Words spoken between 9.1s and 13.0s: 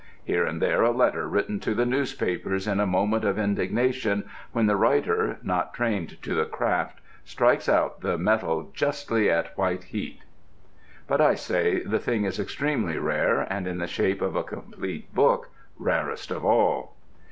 at white heat. But, I say, the thing is extremely